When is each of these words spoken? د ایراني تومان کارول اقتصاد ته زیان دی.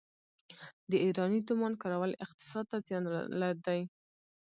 د 0.89 0.91
ایراني 1.05 1.39
تومان 1.49 1.73
کارول 1.81 2.11
اقتصاد 2.25 2.65
ته 2.71 2.77
زیان 2.87 3.03
دی. 3.65 3.81